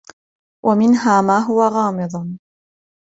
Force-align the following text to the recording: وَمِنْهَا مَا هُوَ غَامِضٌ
وَمِنْهَا 0.65 1.21
مَا 1.21 1.39
هُوَ 1.39 1.61
غَامِضٌ 1.67 2.37